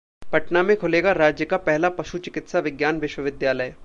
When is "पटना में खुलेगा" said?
0.31-1.11